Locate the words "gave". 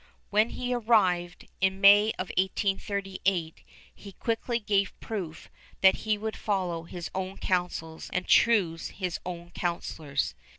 4.59-4.99